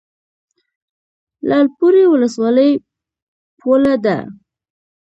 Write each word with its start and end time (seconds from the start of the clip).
لعل 1.47 1.67
پورې 1.77 2.03
ولسوالۍ 2.13 2.71
پوله 3.59 3.93
ده؟ 4.05 4.17